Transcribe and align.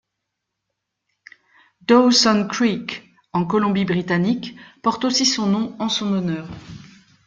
Dawson 1.81 2.47
Creek, 2.51 3.07
en 3.33 3.45
Colombie-Britannique, 3.45 4.55
porte 4.81 5.05
aussi 5.05 5.27
son 5.27 5.45
nom 5.45 5.75
en 5.77 5.89
son 5.89 6.11
honneur. 6.13 6.47